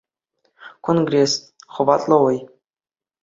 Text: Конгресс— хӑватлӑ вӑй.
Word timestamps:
Конгресс— 0.85 1.33
хӑватлӑ 1.73 2.17
вӑй. 2.21 2.37